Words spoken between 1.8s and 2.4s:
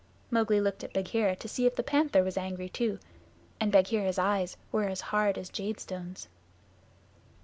Panther was